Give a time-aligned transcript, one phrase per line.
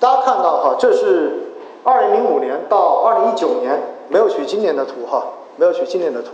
[0.00, 1.52] 大家看到哈，这是
[1.84, 5.22] 二零零五年到二零一九年，没有取今年的图哈，
[5.56, 6.30] 没有取今年的图。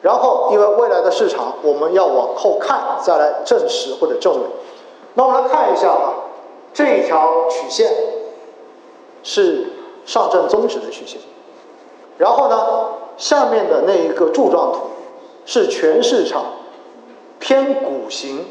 [0.00, 4.40] 然后，因为未来的市场我们要往后看，再来证实或者证伪。
[5.14, 6.12] 那我们来看一下啊，
[6.72, 7.90] 这一条曲线
[9.22, 9.66] 是
[10.04, 11.20] 上证综指的曲线，
[12.18, 14.80] 然后呢，下面的那一个柱状图
[15.46, 16.42] 是全市场
[17.38, 18.46] 偏股型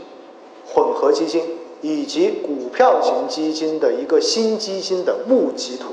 [0.73, 5.89] 混合基金以及股票型基金的一个新基金的募集图。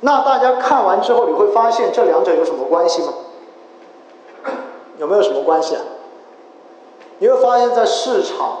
[0.00, 3.14] 那大家看完之后，你会发现这两者有什么关系吗？
[4.98, 5.82] 有没有什么关系啊？
[7.18, 8.60] 你会发现在市场，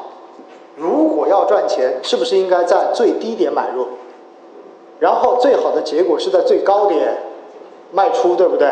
[0.76, 3.86] 如果要赚钱，是不是应该在最低点买入，
[5.00, 7.22] 然后最好的结果是在最高点
[7.90, 8.70] 卖出，对不对？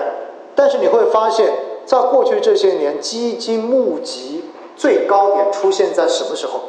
[0.54, 1.50] 但是你会发现
[1.86, 4.44] 在过去这些年，基金募集
[4.76, 6.60] 最高点出现在什么时候？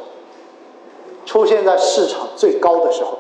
[1.26, 3.18] 出现在市场最高的时候，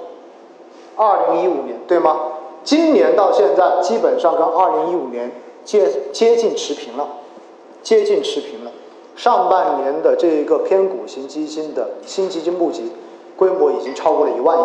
[0.96, 2.20] 二零一五年，对吗？
[2.64, 5.32] 今年到现在基本上跟二零一五年
[5.66, 7.08] 接接近持平了。
[7.82, 8.72] 接近持平了。
[9.16, 12.92] 上半年的这一个偏股型基金的新基金募集
[13.36, 14.62] 规模已经超过了一万亿，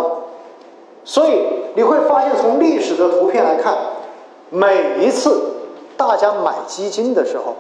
[1.05, 1.42] 所以
[1.75, 3.77] 你会发现，从历史的图片来看，
[4.50, 5.55] 每一次
[5.97, 7.56] 大家买基金的时候，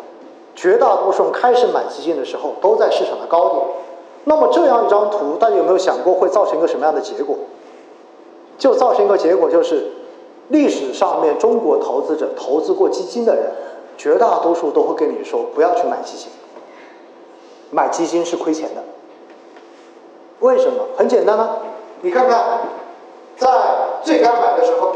[0.54, 3.66] 绝大多数人开始买基金的时候都在市场的高点。
[4.28, 7.34] 那么这样一张图，大家有没有想过会造成一个什么样的结果？
[8.58, 9.90] 就造成一个结果，就是
[10.48, 13.50] 历史上面中国投资者投资过基金的人。
[13.96, 16.28] 绝大多数都会跟你说不要去买基金，
[17.72, 18.82] 买基金是亏钱的。
[20.38, 20.84] 为什么？
[20.96, 21.56] 很简单呢，
[22.02, 22.60] 你看看，
[23.36, 23.48] 在
[24.04, 24.92] 最该买的时候，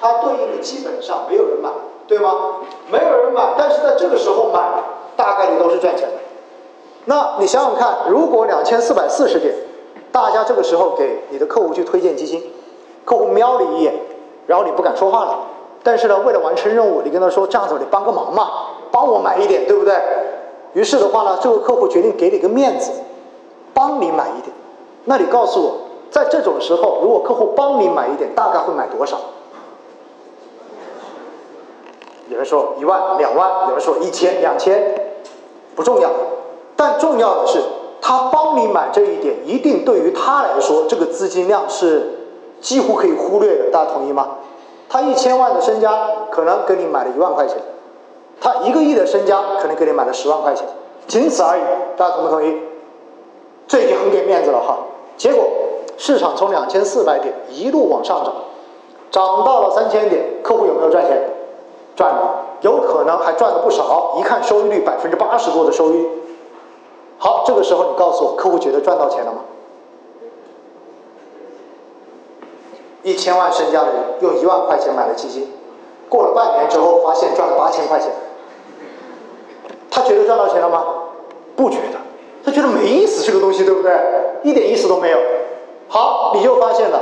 [0.00, 1.68] 它对应的基本上没有人买，
[2.06, 2.60] 对吗？
[2.90, 4.82] 没有人买，但是在这个时候买，
[5.14, 6.16] 大概率都是赚钱的。
[7.06, 9.54] 那你想想看，如果两千四百四十点，
[10.12, 12.42] 大家这个时候给你的客户去推荐基金，
[13.04, 13.94] 客户瞄了一眼，
[14.46, 15.38] 然后你不敢说话了。
[15.82, 18.50] 但是呢，为了完成任务，你跟他说这样子，你帮个忙嘛，
[18.92, 19.94] 帮我买一点，对不对？
[20.74, 22.92] 于是的话呢，这个客户决定给你个面子，
[23.72, 24.54] 帮你买一点。
[25.04, 25.72] 那你告诉我，
[26.10, 29.16] 在这种时候，如果客户帮你买一点，大概会买多少？
[32.28, 34.94] 有人说一万、两万，有人说一千、两千，
[35.74, 36.10] 不重要。
[36.80, 37.62] 但重要的是，
[38.00, 42.10] 他帮你买这一点，一定对于他来说，这个资金量是
[42.62, 43.70] 几乎可以忽略的。
[43.70, 44.26] 大家同意吗？
[44.88, 47.58] 他一千万的身家可能给你买了一万块钱，
[48.40, 50.66] 他一个亿的身家可能给你买了十万块钱，
[51.06, 51.60] 仅此而已。
[51.98, 52.56] 大家同不同意？
[53.68, 54.78] 这已经很给面子了哈。
[55.18, 55.44] 结果
[55.98, 58.32] 市场从两千四百点一路往上涨，
[59.10, 61.30] 涨到了三千点，客户有没有赚钱？
[61.94, 64.14] 赚了，有可能还赚了不少。
[64.18, 66.08] 一看收益率百分之八十多的收益。
[67.50, 69.38] 这个时候你告诉我，客户觉得赚到钱了吗？
[73.02, 75.50] 一千万身家的人用一万块钱买了基金，
[76.08, 78.08] 过了半年之后发现赚了八千块钱，
[79.90, 80.84] 他觉得赚到钱了吗？
[81.56, 81.98] 不觉得，
[82.44, 84.00] 他觉得没意思这个东西，对不对？
[84.44, 85.18] 一点意思都没有。
[85.88, 87.00] 好，你就发现了，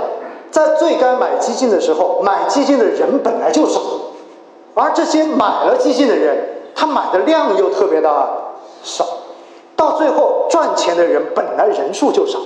[0.51, 3.83] 在最该买基金的时候，买基金的人本来就少，
[4.73, 8.09] 而这些买了基金的人，他买的量又特别的
[8.83, 9.05] 少，
[9.79, 12.39] 到最后赚钱的人本来人数就少。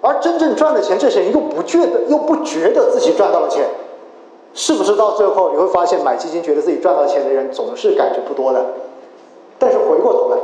[0.00, 3.66] 而真正赚了钱，这些人又不觉得，又不觉得自己赚到了钱，
[4.54, 8.64] 是不是到最后你会发现，买基金觉得自己赚到钱的人总是感觉不多的？
[9.58, 10.36] 但是回过头来，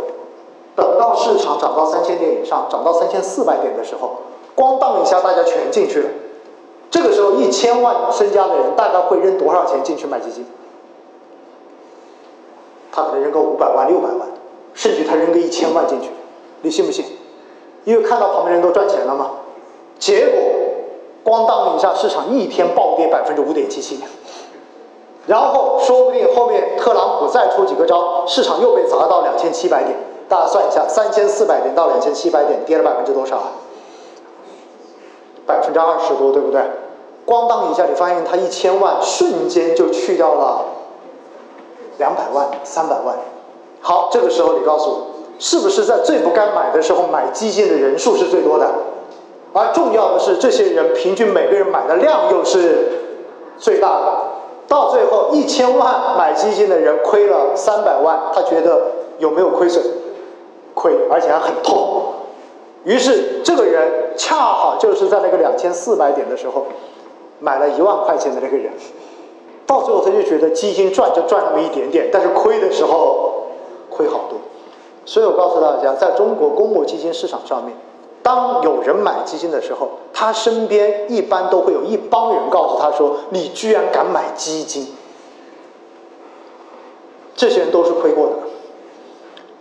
[0.75, 4.17] 等到市场涨到三千点以上，涨到三千四百点的时候，
[4.57, 6.09] 咣当一下，大家全进去了。
[6.91, 10.45] 这个时候，一千万身家的人大概会扔多少钱进去买基金？
[12.91, 14.27] 他可能扔个五百万、六百万，
[14.75, 16.11] 甚至他扔个一千万进去，
[16.65, 17.05] 你信不信？
[17.85, 19.31] 因为看到旁边人都赚钱了吗？
[19.99, 20.41] 结果，
[21.23, 24.03] 咣当一下，市场一天暴跌百分之五点七七，
[25.27, 29.95] 然后说不定后面特朗普再出几个招，市场又被砸到两千七百点。
[30.27, 33.39] 大家算一下，三千四百点到两千七百点，跌了百分之多少？
[35.47, 36.63] 百分之二十多，对不对？
[37.27, 40.65] 咣当一下，你发现他一千万瞬间就去掉了
[41.99, 43.17] 两百万、三百万。
[43.83, 44.97] 好，这个时候你告诉我，
[45.39, 48.71] 是不是在最不该买的时候买基金的人数是最多的？
[49.53, 52.89] 而重要的是，这些人平均每个人买的量又是
[53.59, 54.13] 最大的。
[54.67, 59.85] 到最后，一千万买基金的人亏了三百万，他觉得有没有亏损？
[60.75, 62.03] 亏，而且还很痛。
[62.85, 66.67] 于是，这个人恰好就是在那个两千四百点的时候
[67.39, 68.73] 买了一万块钱的那个人。
[69.67, 73.49] 到最后，他就觉得基金赚就赚那么一点点，但是亏的时候
[73.89, 74.39] 亏好多。
[75.05, 77.77] 所以我告诉大家，在中国公募基金市场上面。
[78.23, 84.95] 当有人买基金的时候，他身边一般都会有一帮人告诉他说：“你居然敢买基金！”
[87.37, 88.33] 这些人都是亏过的。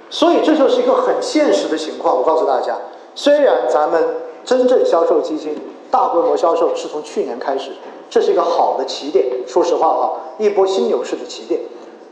[0.10, 2.16] 所以这就是一个很现实的情况。
[2.16, 2.78] 我告诉大家，
[3.16, 5.60] 虽然咱们真正销售基金、
[5.92, 7.72] 大规模销售是从去年开始，
[8.10, 9.26] 这是一个好的起点。
[9.46, 11.60] 说实话哈，一波新牛市的起点。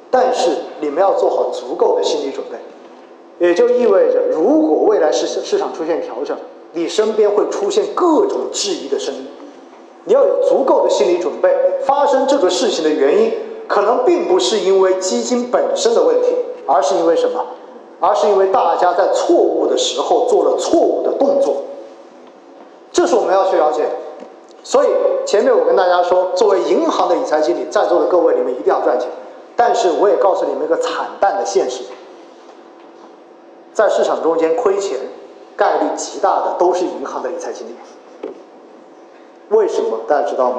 [0.09, 0.49] 但是
[0.81, 2.57] 你们要做好足够的心理准备，
[3.39, 6.37] 也就意味着，如果未来市市场出现调整，
[6.73, 9.27] 你身边会出现各种质疑的声音，
[10.05, 11.49] 你要有足够的心理准备。
[11.85, 13.33] 发生这个事情的原因，
[13.67, 16.35] 可能并不是因为基金本身的问题，
[16.67, 17.43] 而是因为什么？
[17.99, 21.63] 而是因为大家在错误的时候做了错误的动作。
[22.91, 23.83] 这是我们要去了解。
[24.63, 24.87] 所以
[25.25, 29.09] 前面我跟大家说，作为银行的理财经理，在座的各位，你们一定要赚钱。
[29.55, 31.83] 但是我也告诉你们一个惨淡的现实，
[33.81, 34.95] 在市场中间亏钱
[35.57, 37.75] 概率极大的都是银行的理财经理。
[39.49, 40.57] 为什么大家知道吗？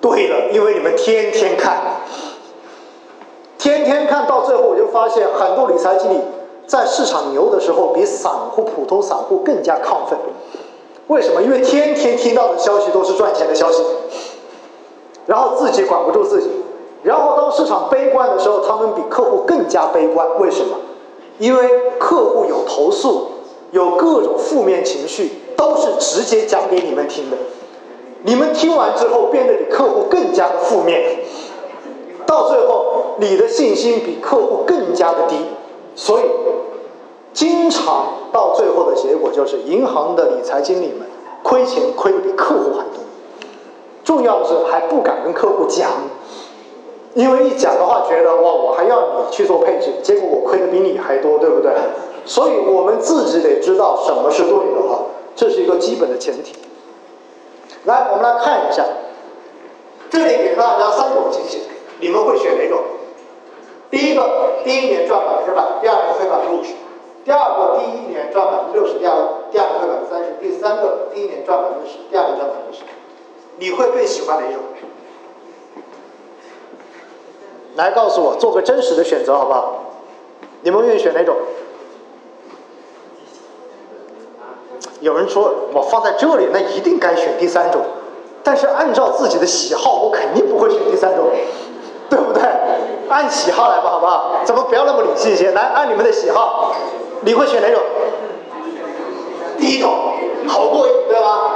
[0.00, 1.76] 对了，因为你们天天看，
[3.58, 6.20] 天天看到最后，我就发现很多理财经理
[6.68, 10.16] 在市场牛的时候，比散户、普通散户更加亢奋。
[11.08, 11.42] 为什么？
[11.42, 13.82] 因为天天听到的消息都是赚钱的消息，
[15.26, 16.48] 然后自己管不住自己。
[17.02, 20.38] 然后当市场悲观的时候，他们比客户更加悲观。
[20.38, 20.76] 为什么？
[21.38, 21.68] 因为
[21.98, 23.28] 客户有投诉，
[23.70, 27.36] 有各种负面情绪，都是直接讲给你们听的。
[28.22, 31.20] 你们听完之后，变得比客户更加的负面，
[32.26, 35.36] 到最后你的信心比客户更加的低。
[35.94, 36.22] 所以，
[37.32, 41.06] 经常到最后的结果就是，银行的理财经理们
[41.42, 43.02] 亏钱亏的比客户还多。
[44.04, 45.90] 重要的是还不敢跟客户讲。
[47.14, 51.72] 因为一讲的话，觉得哇，我还要你去做配置，结果我亏的比你还多，对不对？
[52.24, 55.00] 所以我们自己得知道什么是对的哈，
[55.36, 56.54] 这是一个基本的前提。
[57.84, 58.84] 来，我们来看一下，
[60.08, 61.60] 这里给大家三种情形，
[62.00, 62.78] 你们会选哪种？
[63.90, 64.24] 第一个，
[64.64, 66.72] 第一年赚百分之百，第二年亏百分之五十；
[67.24, 69.12] 第二个，第一年赚百分之六十，第二
[69.50, 72.84] 第二年亏百分之三十；第三个，第一年赚百分之十，第二年赚百分之十。
[73.58, 74.62] 你会更喜欢哪一种？
[77.76, 79.84] 来告诉我，做个真实的选择，好不好？
[80.62, 81.36] 你们愿意选哪种？
[85.00, 87.82] 有人说我放在这里，那一定该选第三种。
[88.44, 91.30] 但是按照自己的喜好，我肯定不会选第三种，
[92.08, 92.42] 对不对？
[93.08, 94.36] 按喜好来吧，好不好？
[94.44, 96.74] 咱们不要那么理性一些，来按你们的喜好，
[97.22, 97.80] 你会选哪种？
[99.58, 99.92] 第一种，
[100.46, 101.52] 好过瘾，对吧？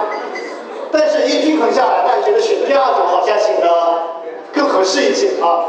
[0.91, 3.69] 但是一均衡下来，大家觉得选第二种好像显得
[4.53, 5.67] 更合适一些啊。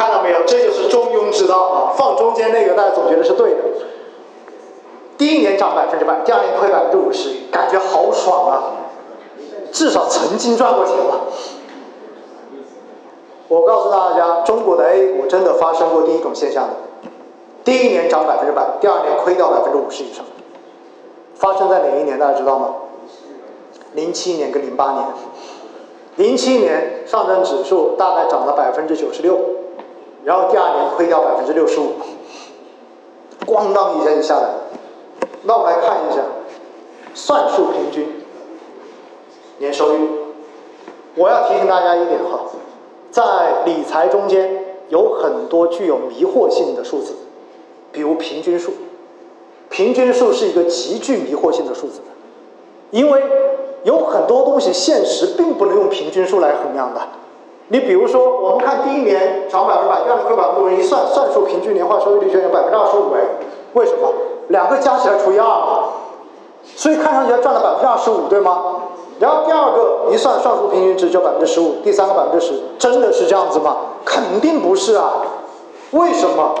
[0.00, 0.38] 看到没有？
[0.46, 1.92] 这就是中庸之道啊！
[1.94, 3.58] 放中间那个，大家总觉得是对的。
[5.18, 8.62] 第一年涨百分之百，第二年亏百分之五十，感觉好爽啊！
[9.70, 11.20] 至少曾经赚过钱吧。
[13.48, 16.74] 我告诉大家，中国的 A 股真的发生过第一种现象的：
[17.62, 20.24] 第一年涨百分之百，第二年亏掉百分之五十以上。
[21.34, 22.18] 发生在哪一年？
[22.18, 22.74] 大家知道吗？
[23.92, 25.04] 零七年跟零八年。
[26.16, 29.38] 零七年上证指数大概涨了百分之九十六。
[30.24, 31.92] 然后第二年亏掉百分之六十五，
[33.46, 34.54] 咣当一下就下来了。
[35.42, 36.22] 那我们来看一下，
[37.14, 38.06] 算术平均
[39.58, 39.98] 年收益。
[41.16, 42.40] 我要提醒大家一点哈，
[43.10, 47.14] 在理财中间有很多具有迷惑性的数字，
[47.90, 48.72] 比如平均数。
[49.70, 52.00] 平均数是一个极具迷惑性的数字，
[52.90, 53.22] 因为
[53.84, 57.00] 有很多东西现实并不能用平均数来衡量的。
[57.72, 63.20] 你比如说，我们看第一年涨百分之百，第二年亏百分之五，一算算出平均年化收益率就有百分之二十五哎，
[63.74, 64.12] 为什么？
[64.48, 65.46] 两个加起来除以二，
[66.74, 68.76] 所以看上去赚了百分之二十五，对吗？
[69.20, 73.76] 然后第二个一算算出平均值就百分之十五，第三个百分之十，真的是这样子吗？
[74.04, 75.22] 肯定不是啊，
[75.92, 76.52] 为什么？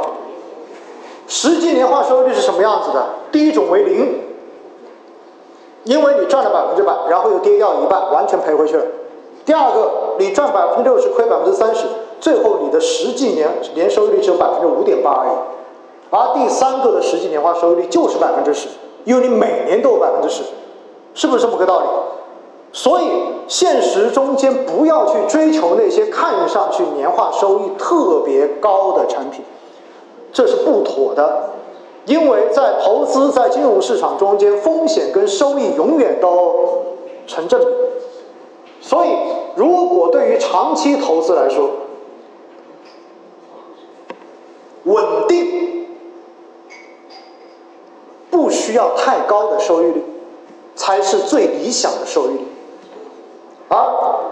[1.26, 3.04] 实际年化收益率是什么样子的？
[3.32, 4.20] 第一种为零，
[5.84, 8.84] 因为你赚了百分之百，然后又跌掉一半，完全赔回去了。
[9.44, 9.90] 第二个，
[10.20, 11.86] 你赚百分之六十，亏百分之三十，
[12.20, 15.32] 最后你的实际年年收益率只有百分之五点八而已。
[16.10, 18.68] 而第三个的实际年化收益率就是百分之十，
[19.04, 20.42] 因为你每年都有百分之十，
[21.14, 21.86] 是不是这么个道理？
[22.72, 23.06] 所以
[23.48, 29.42] 现实中间不要去追求那些看上去年化收益特别高的产品，
[30.32, 31.50] 这是不妥的，
[32.04, 36.84] 因为在投资在金融市场中间，风险跟收益永远都
[37.26, 37.66] 成正比。
[38.80, 39.10] 所以，
[39.56, 41.70] 如果对于长期投资来说，
[44.84, 45.86] 稳定
[48.30, 48.70] 不需。
[48.74, 50.04] 要太高的收益率，
[50.76, 52.46] 才是最理想的收益率。
[53.68, 53.76] 而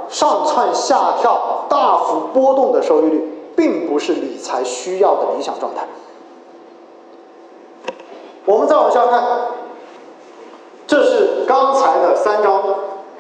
[0.09, 5.89] 上蹿下跳、大幅波动的收益率，并不是理财需要的理想状态。
[8.45, 9.25] 我们再往下看，
[10.87, 12.63] 这是刚才的三张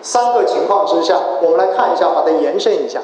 [0.01, 3.01] 三个情况之下，我们来看一下，把它延伸一下。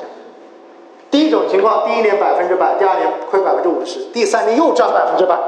[1.10, 5.38] 第一种情况，第一年百分之百，第二年亏百分之五十，第三年又赚百分之百，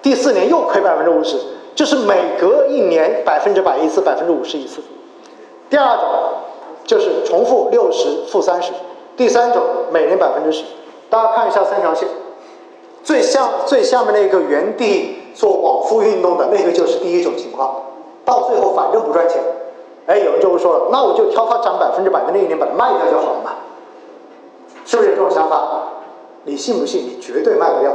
[0.00, 1.36] 第四年又亏百分之五十，
[1.74, 4.80] 就是每隔一年百分之百一次，百分之五十一次。
[5.68, 6.04] 第二种
[6.84, 8.72] 就是重复六十负三十，
[9.16, 10.64] 第三种每年百分之十。
[11.08, 12.08] 大家看一下三条线，
[13.02, 17.82] 最下最下面那个原地做往复运动的那个就是第一种情况，
[18.24, 19.42] 到最后反正不赚钱，
[20.10, 23.52] 哎，有人就会说了，那我就挑它涨百分之百的那一年把它卖掉就好了嘛。
[24.84, 25.84] 是不是有这种想法？
[26.42, 27.02] 你信不信？
[27.04, 27.92] 你绝对卖不掉。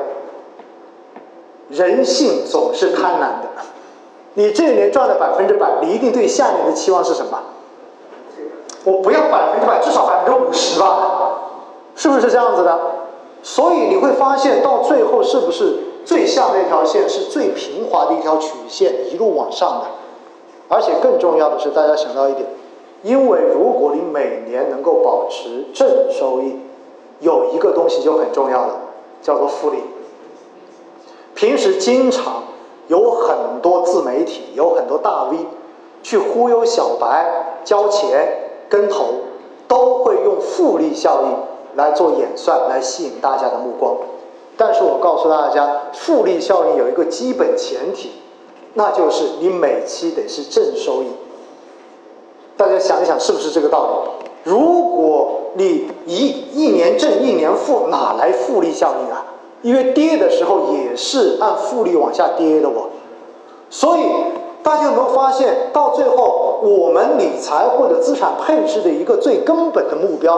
[1.68, 3.50] 人性总是贪婪的。
[4.36, 7.38] 你这一年赚了百分之百，你一定对下一年的期望是什么？
[8.86, 11.42] 我不要百分之百，至少百分之五十吧，
[11.96, 12.80] 是不是这样子的？
[13.44, 19.86] 所以你会发现，到最后是不是最下那条线是最平滑的一条曲线，一路往上的？
[20.68, 22.48] 而且更重要的是，大家想到一点，
[23.04, 26.60] 因为如果你每年能够保持正收益。
[27.22, 28.74] 有一个东西就很重要了，
[29.22, 29.78] 叫做复利。
[31.34, 32.44] 平时经常
[32.90, 35.38] 有很多自媒体，有很多大 V
[36.04, 39.06] 去忽悠小白交钱跟投，
[39.66, 43.96] 都会用复利效应来做演算，来吸引大家的目光。
[44.58, 48.12] 但是我告诉大家，复利效应有一个基本前提，
[48.76, 51.08] 那就是你每期得是正收益。
[52.56, 54.26] 大家想一想，是不是这个道理？
[54.44, 59.26] 如果你一一年正一年负，哪来复利效应啊？
[59.62, 62.90] 因为跌的时候也是按复利往下跌的哦。
[63.70, 64.02] 所以
[64.62, 70.38] 大家有没有发现，到最后我们理财或者资产配置的一个最根本的目标，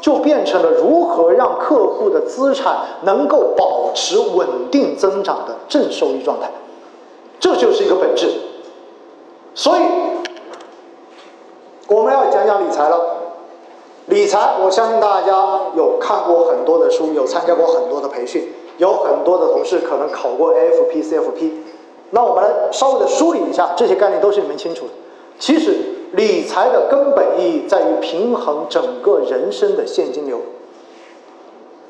[0.00, 6.50] 就变成了如何让客户的资产能够保持稳定增长的正收益状态，
[7.40, 8.30] 这就是一个本质。
[9.54, 9.80] 所以
[11.88, 13.16] 我们要讲讲理财了。
[14.06, 21.52] 理财，我相信大家有看过很多的书，有参加过很多的培训，有很多的同事可能考过 AFP、CFP。
[22.10, 24.92] 那我们来稍微的梳理一下，这些概念都是你们清楚的。
[25.38, 25.76] 其实，
[26.12, 30.40] 理财的根本意义在于平衡整个人生的现金流。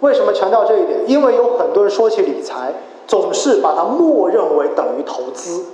[0.01, 0.99] 为什么强调这一点？
[1.07, 2.73] 因为有很多人说起理财，
[3.09, 5.65] 总是把它默认为等于投资。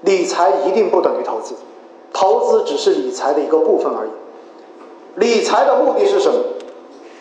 [0.00, 1.54] 理财一定不等于投资，
[2.12, 4.10] 投资只是理财的一个部分而已。
[5.16, 6.38] 理财的目的是什么？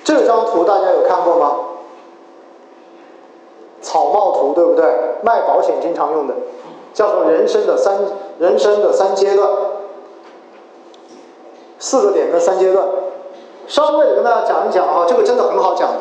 [0.03, 1.57] 这张图大家有看过吗？
[3.81, 4.85] 草帽图对不对？
[5.23, 6.33] 卖保险经常用的，
[6.93, 7.99] 叫做人生的三
[8.39, 9.49] 人生的三阶段，
[11.77, 12.87] 四个点跟三阶段。
[13.67, 15.99] 稍微的跟大家讲一讲啊，这个真的很好讲的，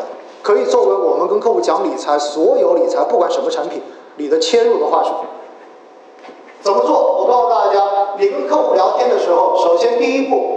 [0.50, 3.80] 可以作为我们跟客户讲理财，所有理财不管什么产品，
[4.16, 5.10] 你的切入的话术。
[6.60, 7.18] 怎么做？
[7.18, 7.80] 我告诉大家，
[8.18, 10.56] 你跟客户聊天的时候，首先第一步。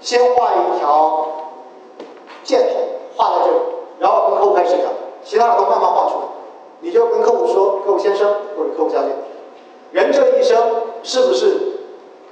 [0.00, 1.26] 先画一条
[2.42, 2.78] 箭头，
[3.14, 3.58] 画在这里，
[3.98, 4.86] 然后跟客户开始讲，
[5.22, 6.22] 其他的都慢慢画出来。
[6.80, 9.10] 你就跟客户说：“客户先生或者客户小姐，
[9.90, 10.56] 人这一生
[11.02, 11.76] 是不是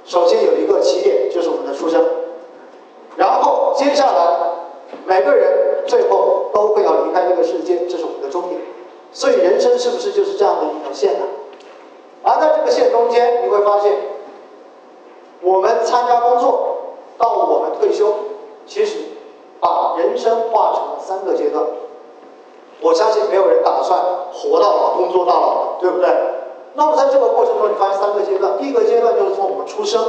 [0.03, 2.03] 首先有一个起点，就是我们的出生？
[3.15, 4.37] 然后接下来
[5.09, 8.61] 每个人最后都会要离开这个世界，这是我们的终点。
[9.11, 11.25] 所以人生是不是就是这样的一条线呢？
[12.21, 13.91] 而在这个线中间，你会发现，
[15.41, 16.75] 我们参加工作。
[17.17, 18.13] 到我们退休，
[18.65, 18.97] 其实
[19.59, 21.61] 把人生划成了三个阶段。
[22.79, 23.99] 我相信没有人打算
[24.31, 26.07] 活到老、工作到老，对不对？
[26.75, 28.57] 那么在这个过程中，你发现三个阶段。
[28.57, 30.01] 第一个阶段就是从我们出生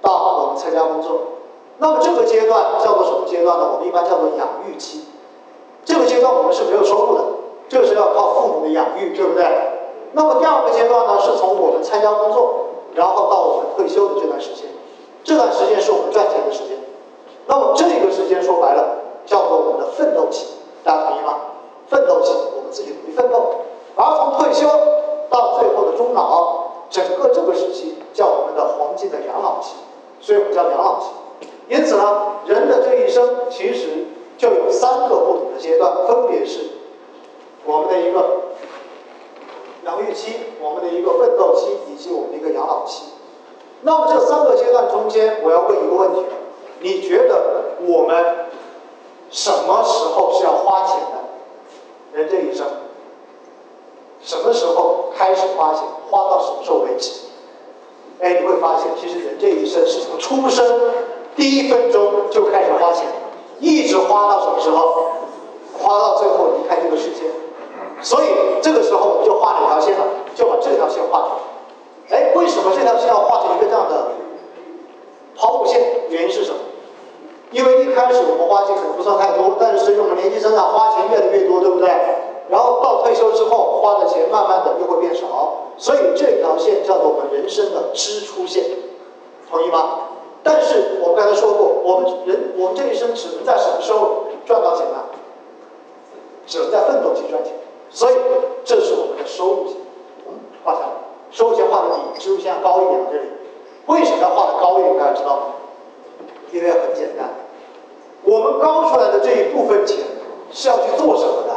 [0.00, 1.20] 到我们参加工作。
[1.82, 3.70] 那么这个阶段叫做什么阶段呢？
[3.74, 5.04] 我们一般叫做养育期。
[5.84, 7.24] 这个阶段我们是没有收入的，
[7.68, 9.44] 这是要靠父母的养育，对不对？
[10.12, 12.54] 那么第二个阶段呢，是从我们参加工作，
[12.94, 14.68] 然后到我们退休的这段时间。
[15.24, 16.78] 这段时间是我们赚钱的时间，
[17.46, 21.34] 那么这个时间说白了叫做我们的奋斗期，大家同意吗？
[21.88, 23.42] 奋斗期，我们自己努力奋斗。
[23.96, 24.68] 而从退休
[25.28, 29.74] 到最后的终老，整个这个时期叫我们的黄金的养老期，
[30.20, 31.06] 所以我们叫养老期。
[31.72, 32.04] 因此呢，
[32.44, 34.04] 人的这一生其实
[34.36, 36.60] 就有三个不同的阶段，分别是
[37.64, 38.42] 我们的一个
[39.86, 43.04] 养育期、我们的一个奋斗期以及我们的一个养老期。
[43.80, 46.26] 那么这三个阶段中间，我要问一个问题：
[46.80, 48.50] 你觉得我们
[49.30, 52.18] 什么时候是要花钱的？
[52.18, 52.66] 人这一生，
[54.20, 57.12] 什么时候开始花钱，花到什么时候为止？
[58.20, 60.64] 哎，你会发现，其实人这一生是从出生
[61.36, 63.06] 第一分钟就开始花钱，
[63.58, 65.08] 一直花到什么时候？
[65.78, 67.24] 花到最后离开这个世界。
[68.02, 68.26] 所以
[68.60, 71.28] 这个时候我们就画了一条线了，就把这条线画出
[72.10, 72.18] 来。
[72.18, 74.08] 哎，为什么这条线要画成一个这样的
[75.36, 75.80] 抛物线？
[76.10, 76.58] 原因是什么？
[77.50, 81.88] 因为一开始我们花钱可能不算太多，但是随着我们年纪增长，花钱越来越多，对不对？
[82.48, 85.58] 然后到退休之后，花的钱慢慢的又会变少。
[85.78, 88.64] 所以这条线叫做我们人生的支出线，
[89.50, 89.98] 同意吗？
[90.42, 94.98] 但是我们刚才说过，我们人我们这一生只能在什么时候赚到钱呢？
[96.46, 97.52] 只能在奋斗期赚钱。
[97.90, 98.14] 所以
[98.64, 99.76] 这是我们的收入线，
[100.26, 100.34] 嗯，
[100.64, 100.86] 画下来，
[101.30, 103.00] 收入线画的比支出线高一点。
[103.10, 103.28] 这里
[103.86, 104.98] 为什么要画的高一点？
[104.98, 105.42] 大家知道吗？
[106.50, 107.28] 因为很简单，
[108.24, 109.98] 我们高出来的这一部分钱
[110.50, 111.54] 是要去做什么的？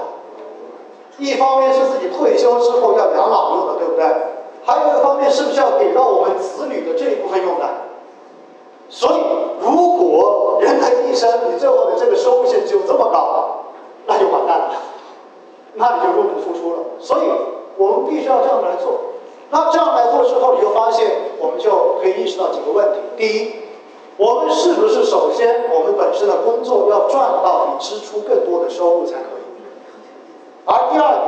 [1.18, 4.06] 一方面是自己退休之后要养老用的，对不对？
[4.66, 7.66] 还有一个方面，是不是要给到我们子女的这一部分用的？
[8.90, 9.22] 所以，
[9.60, 13.64] 如果人的一生你最后的这个收入线只有这么高，
[14.06, 14.72] 那就完蛋了，
[15.74, 16.78] 那你就入不敷出了。
[17.00, 17.22] 所以
[17.78, 18.94] 我们必须要这样来做。
[19.50, 23.56] 那这样来做之后，你就发现，我们就可以意识到几个问题：第一，
[24.18, 29.44] 我们是不是首先我们本身的工作要赚到比支出更多的收入才可以？
[30.66, 31.26] 而第二点，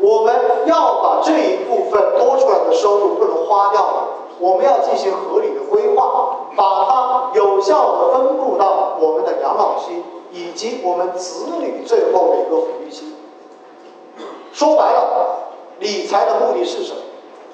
[0.00, 0.34] 我们
[0.66, 4.04] 要把这一部分多出来的收入不能花掉了，
[4.38, 5.60] 我们要进行合理的，
[6.56, 13.14] 把它有效的分布到我们的养老期以及我们子女最后的一个抚育期。
[14.52, 15.38] 说白了，
[15.80, 17.00] 理财的目的是什么？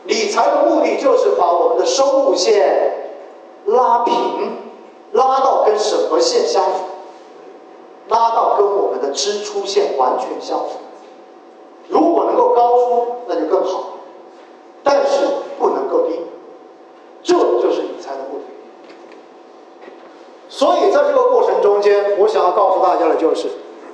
[0.05, 3.11] 理财的目的就是把我们的收入线
[3.67, 4.57] 拉平，
[5.13, 6.85] 拉到跟什么线相符？
[8.09, 10.79] 拉到跟我们的支出线完全相符。
[11.89, 13.85] 如果能够高出，那就更好，
[14.83, 15.27] 但是
[15.59, 16.21] 不能够低，
[17.23, 18.45] 这就是理财的目的。
[20.49, 23.47] 所以在这个过程中间，我想要告诉大家的就是，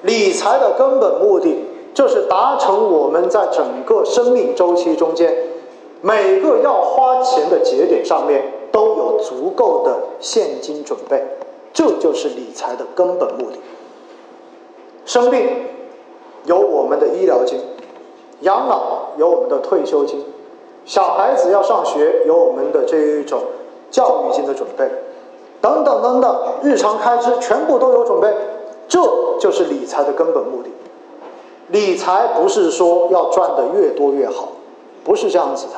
[0.04, 5.36] 理财的根本目的就是达成我们在整个生命周期中间
[6.00, 11.22] 每个要花钱的节点上面都有足够的现金准备，
[11.74, 13.58] 这就是理财的根本目的。
[15.04, 15.46] 生病
[16.46, 17.60] 有我们的医疗金。
[18.40, 20.24] 养老有我们的退休金，
[20.86, 23.42] 小孩子要上学有我们的这一种
[23.90, 24.88] 教育金的准备，
[25.60, 28.32] 等等等等，日常开支全部都有准备，
[28.88, 29.00] 这
[29.38, 30.70] 就是理财的根本目的。
[31.68, 34.48] 理财不是说要赚的越多越好，
[35.04, 35.72] 不是这样子的，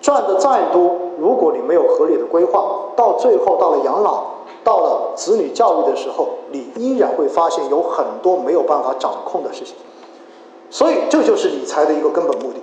[0.00, 2.64] 赚的再多，如果你没有合理的规划，
[2.94, 4.22] 到最后到了养老，
[4.62, 9.74] 到了子女教育的时候，你依然会发现有很多没有办法掌控的事情。
[10.70, 12.60] 所以，这就是理财的一个根本目的。